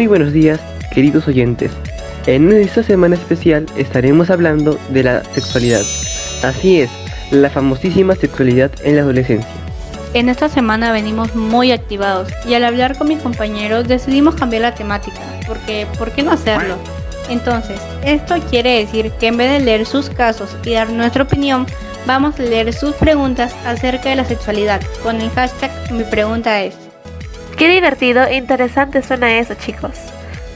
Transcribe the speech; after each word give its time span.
Muy 0.00 0.06
buenos 0.06 0.32
días, 0.32 0.58
queridos 0.94 1.28
oyentes. 1.28 1.72
En 2.24 2.50
esta 2.52 2.82
semana 2.82 3.16
especial 3.16 3.66
estaremos 3.76 4.30
hablando 4.30 4.78
de 4.88 5.02
la 5.02 5.22
sexualidad. 5.24 5.82
Así 6.42 6.80
es, 6.80 6.90
la 7.30 7.50
famosísima 7.50 8.14
sexualidad 8.14 8.70
en 8.82 8.96
la 8.96 9.02
adolescencia. 9.02 9.50
En 10.14 10.30
esta 10.30 10.48
semana 10.48 10.90
venimos 10.92 11.36
muy 11.36 11.70
activados 11.70 12.30
y 12.48 12.54
al 12.54 12.64
hablar 12.64 12.96
con 12.96 13.08
mis 13.08 13.20
compañeros 13.20 13.88
decidimos 13.88 14.36
cambiar 14.36 14.62
la 14.62 14.74
temática, 14.74 15.20
porque 15.46 15.86
¿por 15.98 16.12
qué 16.12 16.22
no 16.22 16.30
hacerlo? 16.30 16.76
Entonces, 17.28 17.78
esto 18.02 18.36
quiere 18.48 18.78
decir 18.78 19.12
que 19.20 19.26
en 19.26 19.36
vez 19.36 19.52
de 19.52 19.60
leer 19.60 19.84
sus 19.84 20.08
casos 20.08 20.56
y 20.64 20.70
dar 20.70 20.88
nuestra 20.88 21.24
opinión, 21.24 21.66
vamos 22.06 22.40
a 22.40 22.42
leer 22.42 22.72
sus 22.72 22.94
preguntas 22.94 23.54
acerca 23.66 24.08
de 24.08 24.16
la 24.16 24.24
sexualidad 24.24 24.80
con 25.02 25.20
el 25.20 25.28
hashtag 25.28 25.70
mi 25.92 26.04
pregunta 26.04 26.62
es. 26.62 26.89
Qué 27.60 27.68
divertido 27.68 28.24
e 28.24 28.36
interesante 28.36 29.02
suena 29.02 29.38
eso, 29.38 29.52
chicos. 29.52 29.90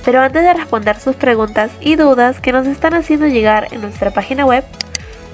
Pero 0.07 0.23
antes 0.23 0.43
de 0.43 0.55
responder 0.55 0.99
sus 0.99 1.15
preguntas 1.17 1.71
y 1.83 1.97
dudas 1.97 2.41
que 2.41 2.51
nos 2.51 2.67
están 2.67 2.95
haciendo 2.95 3.27
llegar 3.27 3.69
en 3.73 3.83
nuestra 3.83 4.11
página 4.11 4.47
web, 4.47 4.65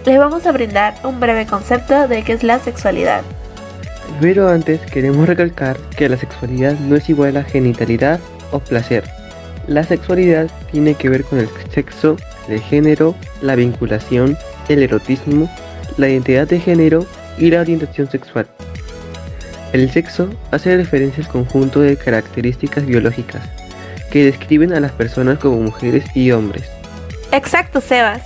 les 0.04 0.18
vamos 0.18 0.46
a 0.46 0.50
brindar 0.50 0.94
un 1.04 1.20
breve 1.20 1.46
concepto 1.46 2.08
de 2.08 2.24
qué 2.24 2.32
es 2.32 2.42
la 2.42 2.58
sexualidad. 2.58 3.22
Pero 4.20 4.48
antes 4.48 4.80
queremos 4.80 5.28
recalcar 5.28 5.76
que 5.96 6.08
la 6.08 6.16
sexualidad 6.16 6.76
no 6.80 6.96
es 6.96 7.08
igual 7.08 7.36
a 7.36 7.44
genitalidad 7.44 8.18
o 8.50 8.58
placer. 8.58 9.04
La 9.68 9.84
sexualidad 9.84 10.50
tiene 10.72 10.94
que 10.94 11.08
ver 11.08 11.22
con 11.22 11.38
el 11.38 11.48
sexo, 11.72 12.16
el 12.48 12.60
género, 12.62 13.14
la 13.42 13.54
vinculación, 13.54 14.36
el 14.68 14.82
erotismo, 14.82 15.48
la 15.98 16.08
identidad 16.08 16.48
de 16.48 16.58
género 16.58 17.06
y 17.38 17.48
la 17.50 17.60
orientación 17.60 18.10
sexual. 18.10 18.48
El 19.72 19.88
sexo 19.92 20.30
hace 20.50 20.76
referencia 20.76 21.22
al 21.22 21.30
conjunto 21.30 21.80
de 21.80 21.96
características 21.96 22.86
biológicas 22.86 23.42
que 24.10 24.24
describen 24.24 24.72
a 24.72 24.80
las 24.80 24.90
personas 24.90 25.38
como 25.38 25.60
mujeres 25.60 26.04
y 26.16 26.32
hombres. 26.32 26.68
Exacto, 27.30 27.80
Sebas. 27.80 28.22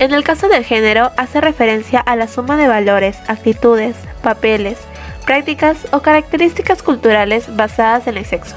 En 0.00 0.12
el 0.12 0.24
caso 0.24 0.48
del 0.48 0.64
género, 0.64 1.12
hace 1.16 1.40
referencia 1.40 2.00
a 2.00 2.16
la 2.16 2.26
suma 2.26 2.56
de 2.56 2.66
valores, 2.66 3.18
actitudes, 3.28 3.94
papeles, 4.22 4.78
prácticas 5.26 5.86
o 5.92 6.00
características 6.00 6.82
culturales 6.82 7.54
basadas 7.54 8.08
en 8.08 8.16
el 8.16 8.24
sexo. 8.24 8.56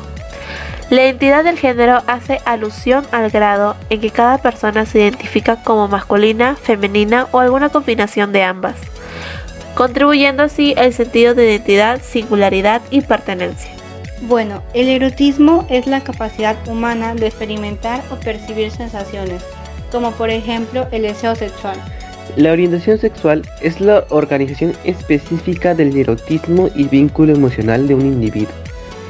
La 0.89 1.03
identidad 1.03 1.43
del 1.43 1.59
género 1.59 2.01
hace 2.07 2.39
alusión 2.45 3.05
al 3.11 3.29
grado 3.29 3.75
en 3.91 4.01
que 4.01 4.09
cada 4.09 4.39
persona 4.39 4.87
se 4.87 5.01
identifica 5.01 5.61
como 5.63 5.87
masculina, 5.87 6.55
femenina 6.55 7.27
o 7.31 7.39
alguna 7.39 7.69
combinación 7.69 8.31
de 8.31 8.43
ambas 8.43 8.75
contribuyendo 9.75 10.43
así 10.43 10.73
el 10.77 10.93
sentido 10.93 11.33
de 11.33 11.51
identidad, 11.51 12.01
singularidad 12.01 12.81
y 12.91 13.01
pertenencia. 13.01 13.71
Bueno, 14.21 14.63
el 14.73 14.87
erotismo 14.87 15.65
es 15.69 15.87
la 15.87 16.01
capacidad 16.01 16.55
humana 16.67 17.13
de 17.13 17.27
experimentar 17.27 18.01
o 18.11 18.15
percibir 18.15 18.71
sensaciones, 18.71 19.43
como 19.91 20.11
por 20.11 20.29
ejemplo 20.29 20.87
el 20.91 21.01
deseo 21.01 21.35
sexual. 21.35 21.77
La 22.37 22.53
orientación 22.53 22.97
sexual 22.97 23.41
es 23.61 23.81
la 23.81 24.05
organización 24.09 24.73
específica 24.85 25.75
del 25.75 25.95
erotismo 25.97 26.69
y 26.73 26.85
vínculo 26.85 27.33
emocional 27.33 27.87
de 27.87 27.95
un 27.95 28.01
individuo, 28.05 28.53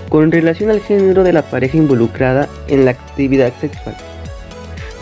con 0.10 0.32
relación 0.32 0.72
al 0.72 0.82
género 0.82 1.24
de 1.24 1.34
la 1.34 1.44
pareja 1.44 1.78
involucrada 1.78 2.50
en 2.68 2.86
la 2.86 2.92
actividad 2.92 3.54
sexual. 3.62 3.96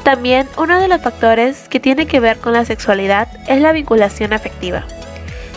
También 0.04 0.48
uno 0.58 0.82
de 0.82 0.88
los 0.89 1.00
factores 1.00 1.70
que 1.70 1.80
tiene 1.80 2.06
que 2.06 2.20
ver 2.20 2.38
con 2.38 2.52
la 2.52 2.66
sexualidad 2.66 3.30
es 3.48 3.62
la 3.62 3.72
vinculación 3.72 4.34
afectiva 4.34 4.86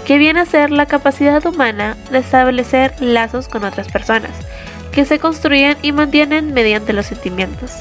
que 0.04 0.18
viene 0.18 0.40
a 0.40 0.46
ser 0.46 0.70
la 0.70 0.86
capacidad 0.86 1.44
humana 1.46 1.96
de 2.10 2.18
establecer 2.18 2.94
lazos 3.00 3.48
con 3.48 3.64
otras 3.64 3.88
personas, 3.88 4.32
que 4.92 5.04
se 5.04 5.18
construyen 5.18 5.76
y 5.82 5.92
mantienen 5.92 6.52
mediante 6.52 6.92
los 6.92 7.06
sentimientos. 7.06 7.72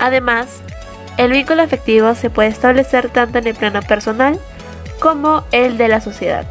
Además, 0.00 0.60
el 1.16 1.32
vínculo 1.32 1.62
afectivo 1.62 2.14
se 2.14 2.30
puede 2.30 2.48
establecer 2.48 3.10
tanto 3.10 3.38
en 3.38 3.46
el 3.46 3.54
plano 3.54 3.80
personal 3.82 4.38
como 4.98 5.44
el 5.52 5.78
de 5.78 5.88
la 5.88 6.00
sociedad. 6.00 6.46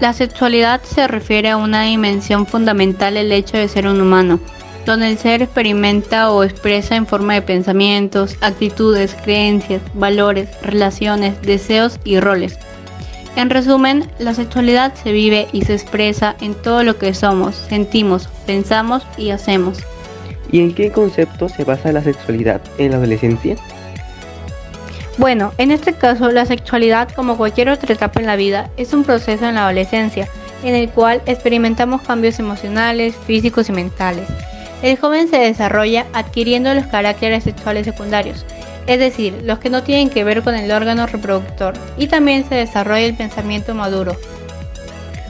La 0.00 0.12
sexualidad 0.12 0.82
se 0.82 1.06
refiere 1.06 1.50
a 1.50 1.56
una 1.56 1.82
dimensión 1.82 2.46
fundamental 2.46 3.14
del 3.14 3.30
hecho 3.30 3.56
de 3.56 3.68
ser 3.68 3.86
un 3.86 4.00
humano, 4.00 4.40
donde 4.84 5.08
el 5.08 5.18
ser 5.18 5.42
experimenta 5.42 6.30
o 6.30 6.42
expresa 6.42 6.96
en 6.96 7.06
forma 7.06 7.34
de 7.34 7.42
pensamientos, 7.42 8.36
actitudes, 8.40 9.14
creencias, 9.22 9.80
valores, 9.94 10.48
relaciones, 10.62 11.40
deseos 11.42 12.00
y 12.04 12.18
roles. 12.18 12.58
En 13.34 13.48
resumen, 13.48 14.10
la 14.18 14.34
sexualidad 14.34 14.94
se 14.94 15.10
vive 15.10 15.48
y 15.52 15.62
se 15.62 15.72
expresa 15.72 16.36
en 16.40 16.54
todo 16.54 16.84
lo 16.84 16.98
que 16.98 17.14
somos, 17.14 17.54
sentimos, 17.54 18.28
pensamos 18.46 19.02
y 19.16 19.30
hacemos. 19.30 19.78
¿Y 20.50 20.60
en 20.60 20.74
qué 20.74 20.92
concepto 20.92 21.48
se 21.48 21.64
basa 21.64 21.92
la 21.92 22.02
sexualidad 22.02 22.60
en 22.76 22.90
la 22.90 22.98
adolescencia? 22.98 23.56
Bueno, 25.16 25.52
en 25.56 25.70
este 25.70 25.94
caso 25.94 26.30
la 26.30 26.44
sexualidad, 26.44 27.08
como 27.10 27.38
cualquier 27.38 27.70
otra 27.70 27.94
etapa 27.94 28.20
en 28.20 28.26
la 28.26 28.36
vida, 28.36 28.70
es 28.76 28.92
un 28.92 29.02
proceso 29.02 29.46
en 29.46 29.54
la 29.54 29.64
adolescencia, 29.64 30.28
en 30.62 30.74
el 30.74 30.90
cual 30.90 31.22
experimentamos 31.24 32.02
cambios 32.02 32.38
emocionales, 32.38 33.14
físicos 33.26 33.70
y 33.70 33.72
mentales. 33.72 34.28
El 34.82 34.98
joven 34.98 35.28
se 35.28 35.38
desarrolla 35.38 36.06
adquiriendo 36.12 36.74
los 36.74 36.86
caracteres 36.86 37.44
sexuales 37.44 37.86
secundarios, 37.86 38.44
es 38.86 38.98
decir, 38.98 39.42
los 39.44 39.58
que 39.58 39.70
no 39.70 39.82
tienen 39.82 40.10
que 40.10 40.24
ver 40.24 40.42
con 40.42 40.54
el 40.54 40.70
órgano 40.70 41.06
reproductor, 41.06 41.74
y 41.96 42.08
también 42.08 42.48
se 42.48 42.54
desarrolla 42.54 43.06
el 43.06 43.14
pensamiento 43.14 43.74
maduro. 43.74 44.16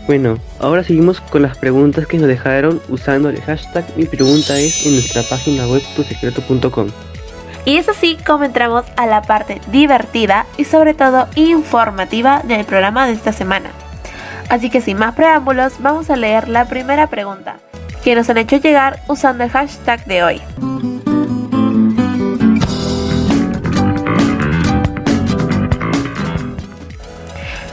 Bueno, 0.06 0.38
ahora 0.58 0.82
seguimos 0.82 1.20
con 1.20 1.42
las 1.42 1.56
preguntas 1.56 2.06
que 2.06 2.18
nos 2.18 2.26
dejaron 2.26 2.80
usando 2.88 3.28
el 3.28 3.40
hashtag 3.40 3.84
mi 3.96 4.04
pregunta 4.04 4.58
es 4.58 4.84
en 4.84 4.94
nuestra 4.94 5.22
página 5.22 5.66
web 5.66 5.82
tusecreto.com. 5.94 6.88
Y 7.64 7.76
es 7.76 7.88
así 7.88 8.18
como 8.26 8.42
entramos 8.42 8.84
a 8.96 9.06
la 9.06 9.22
parte 9.22 9.60
divertida 9.70 10.46
y 10.56 10.64
sobre 10.64 10.94
todo 10.94 11.28
informativa 11.36 12.42
del 12.44 12.64
programa 12.64 13.06
de 13.06 13.12
esta 13.12 13.32
semana. 13.32 13.70
Así 14.48 14.68
que 14.68 14.80
sin 14.80 14.98
más 14.98 15.14
preámbulos, 15.14 15.74
vamos 15.78 16.10
a 16.10 16.16
leer 16.16 16.48
la 16.48 16.64
primera 16.64 17.06
pregunta, 17.06 17.58
que 18.02 18.16
nos 18.16 18.28
han 18.28 18.38
hecho 18.38 18.56
llegar 18.56 19.00
usando 19.06 19.44
el 19.44 19.50
hashtag 19.50 20.04
de 20.06 20.24
hoy. 20.24 20.42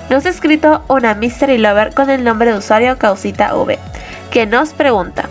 Nos 0.09 0.25
ha 0.25 0.29
escrito 0.29 0.83
una 0.87 1.13
Mystery 1.13 1.59
Lover 1.59 1.93
con 1.93 2.09
el 2.09 2.23
nombre 2.23 2.51
de 2.51 2.57
usuario 2.57 2.97
Causita 2.97 3.55
V, 3.55 3.77
que 4.31 4.47
nos 4.47 4.73
pregunta, 4.73 5.29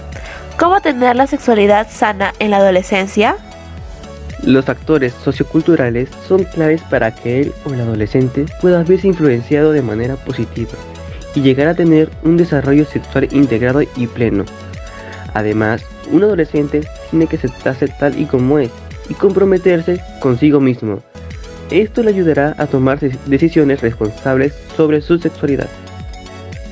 ¿cómo 0.56 0.80
tener 0.80 1.16
la 1.16 1.26
sexualidad 1.26 1.88
sana 1.90 2.32
en 2.38 2.52
la 2.52 2.58
adolescencia? 2.58 3.36
Los 4.44 4.64
factores 4.64 5.14
socioculturales 5.14 6.08
son 6.28 6.44
claves 6.44 6.80
para 6.82 7.12
que 7.12 7.40
él 7.40 7.52
o 7.64 7.74
el 7.74 7.80
adolescente 7.80 8.46
pueda 8.60 8.84
verse 8.84 9.08
influenciado 9.08 9.72
de 9.72 9.82
manera 9.82 10.14
positiva 10.14 10.72
y 11.34 11.40
llegar 11.40 11.66
a 11.66 11.74
tener 11.74 12.08
un 12.22 12.36
desarrollo 12.36 12.84
sexual 12.84 13.28
integrado 13.32 13.82
y 13.82 14.06
pleno. 14.06 14.44
Además, 15.34 15.84
un 16.12 16.22
adolescente 16.22 16.88
tiene 17.10 17.26
que 17.26 17.36
aceptarse 17.36 17.88
tal 17.88 18.18
y 18.18 18.26
como 18.26 18.60
es 18.60 18.70
y 19.08 19.14
comprometerse 19.14 20.00
consigo 20.20 20.60
mismo 20.60 21.02
esto 21.70 22.02
le 22.02 22.10
ayudará 22.10 22.54
a 22.58 22.66
tomar 22.66 22.98
decisiones 22.98 23.80
responsables 23.80 24.54
sobre 24.76 25.00
su 25.00 25.18
sexualidad. 25.18 25.68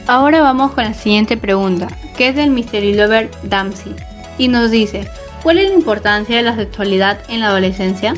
Ahora 0.06 0.40
vamos 0.40 0.72
con 0.72 0.84
la 0.84 0.94
siguiente 0.94 1.36
pregunta, 1.36 1.88
que 2.16 2.28
es 2.28 2.36
del 2.36 2.50
Mystery 2.50 2.94
Lover 2.94 3.30
Damsey, 3.42 3.94
y 4.38 4.48
nos 4.48 4.70
dice, 4.70 5.08
¿cuál 5.42 5.58
es 5.58 5.68
la 5.68 5.74
importancia 5.74 6.36
de 6.36 6.42
la 6.42 6.56
sexualidad 6.56 7.18
en 7.28 7.40
la 7.40 7.48
adolescencia? 7.48 8.14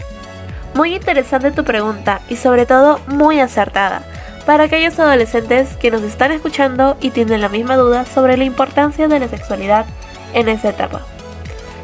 Muy 0.74 0.94
interesante 0.94 1.50
tu 1.50 1.64
pregunta 1.64 2.20
y 2.28 2.36
sobre 2.36 2.66
todo 2.66 3.00
muy 3.06 3.40
acertada 3.40 4.02
para 4.44 4.64
aquellos 4.64 4.98
adolescentes 4.98 5.76
que 5.76 5.90
nos 5.90 6.02
están 6.02 6.32
escuchando 6.32 6.96
y 7.00 7.10
tienen 7.10 7.40
la 7.40 7.48
misma 7.48 7.76
duda 7.76 8.06
sobre 8.06 8.36
la 8.36 8.44
importancia 8.44 9.06
de 9.06 9.20
la 9.20 9.28
sexualidad 9.28 9.84
en 10.32 10.48
esa 10.48 10.70
etapa. 10.70 11.02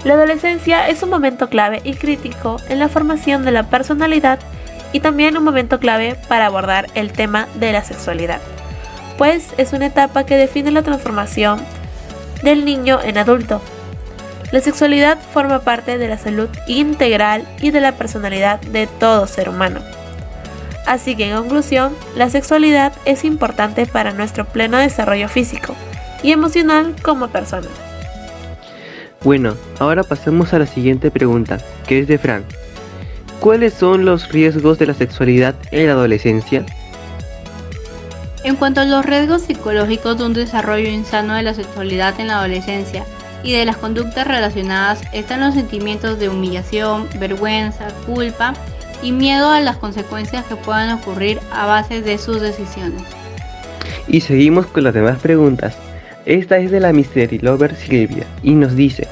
La 0.05 0.15
adolescencia 0.15 0.89
es 0.89 1.03
un 1.03 1.11
momento 1.11 1.49
clave 1.49 1.81
y 1.85 1.95
crítico 1.95 2.57
en 2.69 2.79
la 2.79 2.89
formación 2.89 3.45
de 3.45 3.53
la 3.53 3.65
personalidad 3.65 4.39
y 4.95 5.01
también 5.01 5.37
un 5.37 5.43
momento 5.43 5.81
clave 5.81 6.17
para 6.29 6.47
abordar 6.47 6.87
el 6.95 7.13
tema 7.13 7.49
de 7.57 7.73
la 7.73 7.83
sexualidad, 7.83 8.41
pues 9.19 9.49
es 9.59 9.73
una 9.73 9.87
etapa 9.87 10.25
que 10.25 10.37
define 10.37 10.71
la 10.71 10.83
transformación 10.83 11.61
del 12.45 12.65
niño 12.65 13.01
en 13.03 13.19
adulto. 13.19 13.61
La 14.53 14.61
sexualidad 14.61 15.19
forma 15.33 15.63
parte 15.63 15.99
de 15.99 16.09
la 16.09 16.17
salud 16.17 16.49
integral 16.69 17.45
y 17.61 17.73
de 17.73 17.81
la 17.81 17.93
personalidad 17.93 18.61
de 18.61 18.87
todo 18.87 19.27
ser 19.27 19.49
humano. 19.49 19.81
Así 20.87 21.17
que 21.17 21.29
en 21.29 21.37
conclusión, 21.37 21.93
la 22.15 22.31
sexualidad 22.31 22.93
es 23.05 23.25
importante 23.25 23.87
para 23.87 24.13
nuestro 24.13 24.45
pleno 24.45 24.79
desarrollo 24.79 25.29
físico 25.29 25.75
y 26.23 26.31
emocional 26.31 26.95
como 27.03 27.29
persona. 27.29 27.67
Bueno, 29.25 29.57
ahora 29.81 30.05
pasemos 30.05 30.53
a 30.55 30.61
la 30.61 30.67
siguiente 30.67 31.11
pregunta, 31.11 31.59
que 31.89 31.99
es 31.99 32.07
de 32.07 32.19
Frank. 32.19 32.45
¿Cuáles 33.45 33.75
son 33.75 34.07
los 34.07 34.31
riesgos 34.31 34.79
de 34.79 34.87
la 34.87 34.95
sexualidad 34.95 35.55
en 35.71 35.89
la 35.89 35.93
adolescencia? 35.93 36.65
En 38.43 38.57
cuanto 38.57 38.81
a 38.81 38.87
los 38.87 39.05
riesgos 39.05 39.43
psicológicos 39.43 40.17
de 40.17 40.25
un 40.25 40.33
desarrollo 40.33 40.89
insano 40.89 41.35
de 41.35 41.43
la 41.43 41.53
sexualidad 41.53 42.19
en 42.19 42.29
la 42.29 42.39
adolescencia, 42.39 43.05
y 43.43 43.53
de 43.53 43.67
las 43.67 43.77
conductas 43.77 44.27
relacionadas 44.27 45.03
están 45.13 45.41
los 45.41 45.53
sentimientos 45.53 46.19
de 46.19 46.31
humillación, 46.31 47.07
vergüenza, 47.21 47.89
culpa 48.07 48.55
y 49.03 49.13
miedo 49.13 49.51
a 49.51 49.61
las 49.61 49.77
consecuencias 49.77 50.47
que 50.47 50.57
puedan 50.57 50.93
ocurrir 50.93 51.39
a 51.53 51.67
base 51.67 52.01
de 52.01 52.17
sus 52.17 52.41
decisiones. 52.41 53.03
Y 54.09 54.23
seguimos 54.23 54.65
con 54.69 54.85
las 54.85 54.95
demás 54.95 55.19
preguntas. 55.19 55.77
Esta 56.25 56.57
es 56.57 56.71
de 56.71 56.81
la 56.81 56.95
Mystery 56.95 57.41
Lover 57.41 57.77
Silvia 57.77 58.25
y 58.43 58.53
nos 58.53 58.75
dice, 58.75 59.07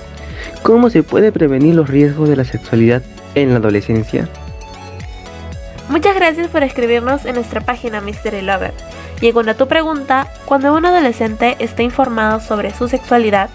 ¿cómo 0.62 0.88
se 0.88 1.02
puede 1.02 1.32
prevenir 1.32 1.74
los 1.74 1.90
riesgos 1.90 2.30
de 2.30 2.36
la 2.36 2.44
sexualidad 2.44 3.02
en 3.34 3.50
la 3.50 3.56
adolescencia? 3.56 4.28
Muchas 5.88 6.14
gracias 6.14 6.48
por 6.48 6.62
escribirnos 6.62 7.24
en 7.24 7.34
nuestra 7.34 7.60
página 7.60 8.00
Mystery 8.00 8.42
Lover. 8.42 8.72
Y 9.20 9.30
a 9.30 9.54
tu 9.54 9.68
pregunta, 9.68 10.26
cuando 10.46 10.74
un 10.74 10.84
adolescente 10.84 11.56
está 11.60 11.82
informado 11.82 12.40
sobre 12.40 12.74
su 12.74 12.88
sexualidad, 12.88 13.50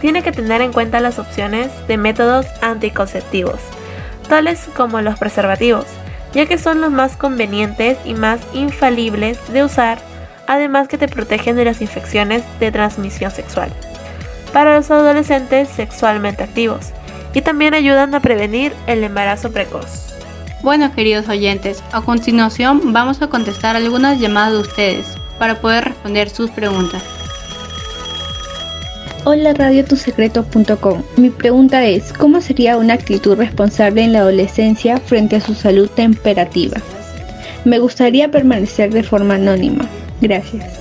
tiene 0.00 0.22
que 0.22 0.32
tener 0.32 0.60
en 0.60 0.72
cuenta 0.72 1.00
las 1.00 1.18
opciones 1.18 1.70
de 1.88 1.96
métodos 1.96 2.46
anticonceptivos, 2.60 3.60
tales 4.28 4.68
como 4.76 5.00
los 5.00 5.18
preservativos, 5.18 5.86
ya 6.34 6.44
que 6.44 6.58
son 6.58 6.82
los 6.82 6.90
más 6.90 7.16
convenientes 7.16 7.96
y 8.04 8.12
más 8.12 8.40
infalibles 8.52 9.38
de 9.52 9.64
usar, 9.64 9.98
además 10.46 10.86
que 10.86 10.98
te 10.98 11.08
protegen 11.08 11.56
de 11.56 11.64
las 11.64 11.80
infecciones 11.80 12.42
de 12.60 12.70
transmisión 12.70 13.30
sexual. 13.30 13.70
Para 14.52 14.76
los 14.76 14.90
adolescentes 14.90 15.68
sexualmente 15.68 16.44
activos, 16.44 16.92
y 17.34 17.42
también 17.42 17.74
ayudan 17.74 18.14
a 18.14 18.20
prevenir 18.20 18.72
el 18.86 19.04
embarazo 19.04 19.52
precoz. 19.52 20.14
Bueno, 20.62 20.92
queridos 20.94 21.28
oyentes, 21.28 21.82
a 21.92 22.00
continuación 22.00 22.92
vamos 22.92 23.22
a 23.22 23.28
contestar 23.28 23.76
algunas 23.76 24.18
llamadas 24.18 24.52
de 24.52 24.58
ustedes 24.60 25.06
para 25.38 25.60
poder 25.60 25.84
responder 25.84 26.30
sus 26.30 26.50
preguntas. 26.50 27.02
Hola 29.24 29.54
radiotusecreto.com. 29.54 31.02
Mi 31.16 31.30
pregunta 31.30 31.84
es, 31.84 32.12
¿cómo 32.12 32.40
sería 32.40 32.76
una 32.76 32.94
actitud 32.94 33.36
responsable 33.36 34.04
en 34.04 34.12
la 34.12 34.20
adolescencia 34.20 34.98
frente 34.98 35.36
a 35.36 35.40
su 35.40 35.54
salud 35.54 35.90
temperativa? 35.90 36.76
Me 37.64 37.80
gustaría 37.80 38.30
permanecer 38.30 38.92
de 38.92 39.02
forma 39.02 39.34
anónima. 39.34 39.84
Gracias. 40.20 40.78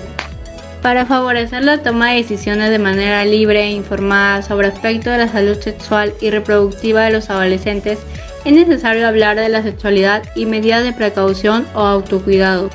Para 0.85 1.07
favorecer 1.07 1.63
la 1.63 1.81
toma 1.81 2.11
de 2.11 2.17
decisiones 2.17 2.69
de 2.69 2.77
manera 2.77 3.25
libre 3.25 3.63
e 3.63 3.71
informada 3.71 4.43
sobre 4.43 4.67
aspectos 4.67 5.13
de 5.13 5.17
la 5.17 5.27
salud 5.27 5.59
sexual 5.59 6.13
y 6.21 6.29
reproductiva 6.29 7.01
de 7.05 7.09
los 7.09 7.31
adolescentes, 7.31 7.97
es 8.45 8.53
necesario 8.53 9.07
hablar 9.07 9.35
de 9.35 9.49
la 9.49 9.63
sexualidad 9.63 10.21
y 10.35 10.45
medidas 10.45 10.83
de 10.83 10.93
precaución 10.93 11.65
o 11.73 11.79
autocuidado. 11.79 12.69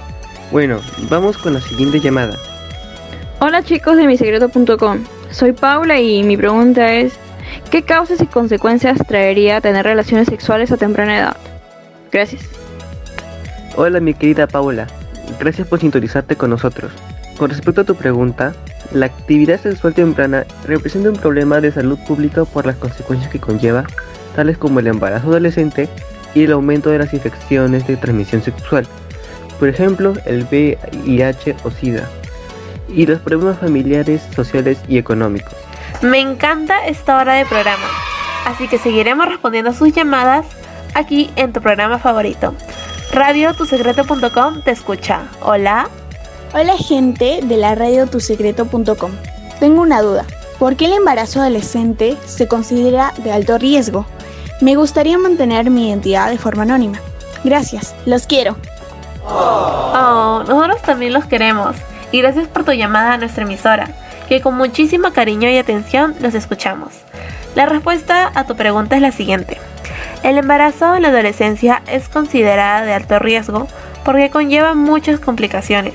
Bueno, 0.50 0.80
vamos 1.08 1.38
con 1.38 1.54
la 1.54 1.60
siguiente 1.60 2.00
llamada. 2.00 2.36
Hola 3.38 3.62
chicos 3.62 3.96
de 3.96 4.08
misecreto.com, 4.08 5.04
soy 5.30 5.52
Paula 5.52 6.00
y 6.00 6.24
mi 6.24 6.36
pregunta 6.36 6.92
es, 6.92 7.12
¿qué 7.70 7.82
causas 7.84 8.20
y 8.20 8.26
consecuencias 8.26 8.98
traería 9.06 9.60
tener 9.60 9.84
relaciones 9.84 10.26
sexuales 10.26 10.72
a 10.72 10.76
temprana 10.76 11.16
edad? 11.16 11.36
Gracias. 12.10 12.42
Hola 13.76 14.00
mi 14.00 14.14
querida 14.14 14.48
Paula, 14.48 14.88
gracias 15.38 15.68
por 15.68 15.78
sintonizarte 15.78 16.34
con 16.34 16.50
nosotros. 16.50 16.90
Con 17.40 17.48
respecto 17.48 17.80
a 17.80 17.84
tu 17.84 17.94
pregunta, 17.94 18.52
la 18.92 19.06
actividad 19.06 19.58
sexual 19.58 19.94
temprana 19.94 20.44
representa 20.66 21.08
un 21.08 21.16
problema 21.16 21.62
de 21.62 21.72
salud 21.72 21.98
pública 22.06 22.44
por 22.44 22.66
las 22.66 22.76
consecuencias 22.76 23.32
que 23.32 23.40
conlleva 23.40 23.86
tales 24.36 24.58
como 24.58 24.78
el 24.78 24.88
embarazo 24.88 25.28
adolescente 25.28 25.88
y 26.34 26.44
el 26.44 26.52
aumento 26.52 26.90
de 26.90 26.98
las 26.98 27.14
infecciones 27.14 27.86
de 27.86 27.96
transmisión 27.96 28.42
sexual, 28.42 28.86
por 29.58 29.70
ejemplo 29.70 30.12
el 30.26 30.44
VIH 30.44 31.56
o 31.64 31.70
SIDA, 31.70 32.10
y 32.90 33.06
los 33.06 33.20
problemas 33.20 33.58
familiares, 33.58 34.20
sociales 34.36 34.78
y 34.86 34.98
económicos. 34.98 35.54
Me 36.02 36.18
encanta 36.18 36.86
esta 36.88 37.16
hora 37.16 37.32
de 37.32 37.46
programa, 37.46 37.88
así 38.44 38.68
que 38.68 38.76
seguiremos 38.76 39.26
respondiendo 39.26 39.70
a 39.70 39.74
sus 39.74 39.94
llamadas 39.94 40.44
aquí 40.92 41.30
en 41.36 41.54
tu 41.54 41.62
programa 41.62 41.98
favorito. 41.98 42.54
Radio 43.14 43.54
Tusecreto.com 43.54 44.60
te 44.62 44.72
escucha. 44.72 45.22
Hola. 45.40 45.88
Hola 46.52 46.76
gente 46.76 47.38
de 47.44 47.56
la 47.56 47.76
radio 47.76 48.08
tusecreto.com. 48.08 49.12
Tengo 49.60 49.82
una 49.82 50.02
duda. 50.02 50.24
¿Por 50.58 50.74
qué 50.74 50.86
el 50.86 50.94
embarazo 50.94 51.40
adolescente 51.40 52.16
se 52.26 52.48
considera 52.48 53.14
de 53.18 53.30
alto 53.30 53.56
riesgo? 53.56 54.04
Me 54.60 54.74
gustaría 54.74 55.16
mantener 55.16 55.70
mi 55.70 55.88
identidad 55.88 56.28
de 56.28 56.38
forma 56.38 56.64
anónima. 56.64 56.98
Gracias, 57.44 57.94
los 58.04 58.26
quiero. 58.26 58.56
Oh, 59.24 60.42
nosotros 60.48 60.82
también 60.82 61.12
los 61.12 61.24
queremos. 61.26 61.76
Y 62.10 62.20
gracias 62.20 62.48
por 62.48 62.64
tu 62.64 62.72
llamada 62.72 63.12
a 63.12 63.18
nuestra 63.18 63.44
emisora, 63.44 63.88
que 64.28 64.40
con 64.40 64.56
muchísimo 64.56 65.12
cariño 65.12 65.48
y 65.48 65.56
atención 65.56 66.16
los 66.20 66.34
escuchamos. 66.34 66.88
La 67.54 67.66
respuesta 67.66 68.32
a 68.34 68.44
tu 68.44 68.56
pregunta 68.56 68.96
es 68.96 69.02
la 69.02 69.12
siguiente. 69.12 69.56
El 70.24 70.36
embarazo 70.36 70.96
en 70.96 71.02
la 71.02 71.08
adolescencia 71.10 71.82
es 71.86 72.08
considerada 72.08 72.84
de 72.84 72.92
alto 72.92 73.20
riesgo 73.20 73.68
porque 74.04 74.30
conlleva 74.30 74.74
muchas 74.74 75.20
complicaciones, 75.20 75.94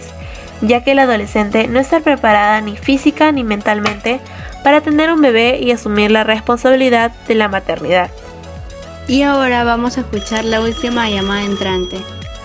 ya 0.68 0.84
que 0.84 0.96
la 0.96 1.04
adolescente 1.04 1.68
no 1.68 1.80
está 1.80 2.00
preparada 2.00 2.62
ni 2.62 2.78
física 2.78 3.32
ni 3.32 3.44
mentalmente 3.44 4.20
para 4.64 4.82
tener 4.82 5.12
un 5.12 5.22
bebé 5.22 5.60
y 5.62 5.72
asumir 5.72 6.12
la 6.12 6.24
responsabilidad 6.24 7.12
de 7.28 7.36
la 7.36 7.48
maternidad. 7.48 8.10
Y 9.08 9.22
ahora 9.22 9.64
vamos 9.64 9.98
a 9.98 10.02
escuchar 10.02 10.46
la 10.46 10.62
última 10.62 11.10
llamada 11.10 11.44
entrante. 11.44 11.98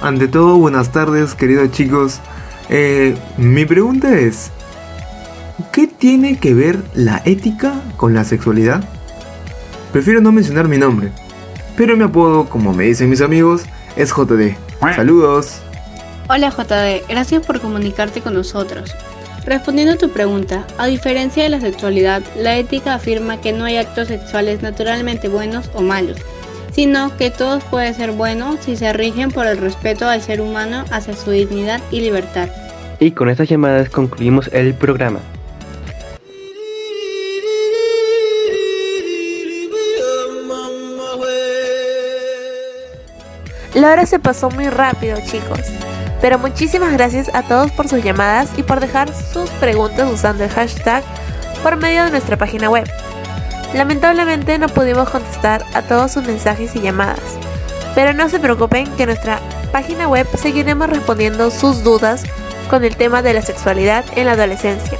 Ante 0.02 0.28
todo, 0.28 0.58
buenas 0.58 0.92
tardes, 0.92 1.34
queridos 1.34 1.70
chicos. 1.70 2.20
Eh, 2.68 3.16
mi 3.38 3.64
pregunta 3.64 4.18
es, 4.18 4.50
¿qué 5.72 5.86
tiene 5.86 6.38
que 6.38 6.54
ver 6.54 6.78
la 6.94 7.22
ética 7.24 7.74
con 7.96 8.14
la 8.14 8.24
sexualidad? 8.24 8.84
Prefiero 9.92 10.20
no 10.20 10.32
mencionar 10.32 10.68
mi 10.68 10.78
nombre, 10.78 11.10
pero 11.76 11.96
mi 11.96 12.04
apodo, 12.04 12.48
como 12.48 12.72
me 12.72 12.84
dicen 12.84 13.10
mis 13.10 13.22
amigos, 13.22 13.64
es 13.96 14.10
JD. 14.10 14.56
Saludos. 14.94 15.62
Hola 16.32 16.50
JD, 16.50 17.08
gracias 17.08 17.44
por 17.44 17.60
comunicarte 17.60 18.20
con 18.20 18.34
nosotros. 18.34 18.94
Respondiendo 19.44 19.94
a 19.94 19.98
tu 19.98 20.10
pregunta, 20.10 20.64
a 20.78 20.86
diferencia 20.86 21.42
de 21.42 21.48
la 21.48 21.60
sexualidad, 21.60 22.22
la 22.36 22.56
ética 22.56 22.94
afirma 22.94 23.40
que 23.40 23.52
no 23.52 23.64
hay 23.64 23.78
actos 23.78 24.06
sexuales 24.06 24.62
naturalmente 24.62 25.26
buenos 25.26 25.68
o 25.74 25.82
malos, 25.82 26.18
sino 26.72 27.16
que 27.16 27.32
todos 27.32 27.64
pueden 27.64 27.94
ser 27.94 28.12
buenos 28.12 28.60
si 28.60 28.76
se 28.76 28.92
rigen 28.92 29.32
por 29.32 29.48
el 29.48 29.58
respeto 29.58 30.08
al 30.08 30.22
ser 30.22 30.40
humano 30.40 30.84
hacia 30.92 31.16
su 31.16 31.32
dignidad 31.32 31.80
y 31.90 32.00
libertad. 32.00 32.48
Y 33.00 33.10
con 33.10 33.28
estas 33.28 33.48
llamadas 33.48 33.90
concluimos 33.90 34.48
el 34.52 34.74
programa. 34.74 35.18
La 43.74 43.90
hora 43.90 44.06
se 44.06 44.20
pasó 44.20 44.48
muy 44.50 44.68
rápido, 44.68 45.18
chicos. 45.26 45.58
Pero 46.20 46.38
muchísimas 46.38 46.92
gracias 46.92 47.30
a 47.34 47.42
todos 47.42 47.70
por 47.72 47.88
sus 47.88 48.02
llamadas 48.02 48.50
y 48.56 48.62
por 48.62 48.80
dejar 48.80 49.12
sus 49.14 49.48
preguntas 49.50 50.10
usando 50.12 50.44
el 50.44 50.50
hashtag 50.50 51.02
por 51.62 51.76
medio 51.76 52.04
de 52.04 52.10
nuestra 52.10 52.36
página 52.36 52.68
web. 52.68 52.90
Lamentablemente 53.74 54.58
no 54.58 54.68
pudimos 54.68 55.08
contestar 55.08 55.64
a 55.74 55.82
todos 55.82 56.12
sus 56.12 56.24
mensajes 56.24 56.74
y 56.74 56.80
llamadas, 56.80 57.20
pero 57.94 58.12
no 58.12 58.28
se 58.28 58.40
preocupen 58.40 58.86
que 58.96 59.04
en 59.04 59.10
nuestra 59.10 59.40
página 59.72 60.08
web 60.08 60.26
seguiremos 60.36 60.90
respondiendo 60.90 61.50
sus 61.50 61.84
dudas 61.84 62.24
con 62.68 62.84
el 62.84 62.96
tema 62.96 63.22
de 63.22 63.34
la 63.34 63.42
sexualidad 63.42 64.04
en 64.16 64.26
la 64.26 64.32
adolescencia 64.32 64.98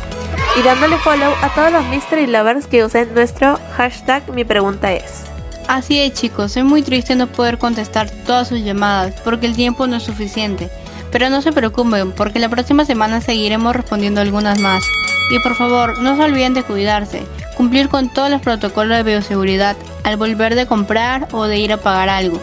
y 0.59 0.63
dándole 0.63 0.99
follow 0.99 1.33
a 1.43 1.49
todos 1.55 1.73
los 1.73 1.87
mystery 1.87 2.27
lovers 2.27 2.67
que 2.67 2.85
usen 2.85 3.15
nuestro 3.15 3.59
hashtag 3.77 4.29
mi 4.33 4.45
pregunta 4.45 4.93
es. 4.93 5.25
Así 5.69 6.01
es 6.01 6.15
chicos, 6.15 6.53
soy 6.53 6.65
muy 6.65 6.83
triste 6.83 7.15
no 7.15 7.29
poder 7.29 7.59
contestar 7.59 8.11
todas 8.27 8.49
sus 8.49 8.61
llamadas 8.61 9.15
porque 9.23 9.47
el 9.47 9.55
tiempo 9.55 9.87
no 9.87 9.97
es 9.97 10.03
suficiente, 10.03 10.69
pero 11.11 11.31
no 11.31 11.43
se 11.43 11.53
preocupen 11.53 12.13
porque 12.13 12.39
la 12.39 12.49
próxima 12.49 12.85
semana 12.85 13.21
seguiremos 13.21 13.75
respondiendo 13.75 14.21
algunas 14.21 14.59
más. 14.59 14.83
Y 15.31 15.39
por 15.41 15.55
favor, 15.55 15.99
no 16.01 16.17
se 16.17 16.23
olviden 16.23 16.55
de 16.55 16.63
cuidarse, 16.63 17.23
cumplir 17.57 17.89
con 17.89 18.13
todos 18.13 18.31
los 18.31 18.41
protocolos 18.41 18.97
de 18.97 19.03
bioseguridad 19.05 19.77
al 20.03 20.17
volver 20.17 20.55
de 20.55 20.67
comprar 20.67 21.29
o 21.33 21.45
de 21.45 21.59
ir 21.59 21.73
a 21.73 21.77
pagar 21.77 22.09
algo. 22.09 22.41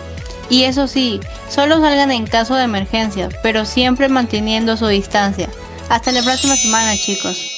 Y 0.49 0.63
eso 0.63 0.87
sí, 0.87 1.19
solo 1.49 1.81
salgan 1.81 2.11
en 2.11 2.25
caso 2.25 2.55
de 2.55 2.63
emergencia, 2.63 3.29
pero 3.43 3.65
siempre 3.65 4.07
manteniendo 4.07 4.77
su 4.77 4.87
distancia. 4.87 5.49
Hasta 5.89 6.11
la 6.11 6.21
próxima 6.21 6.55
semana 6.55 6.95
chicos. 6.95 7.56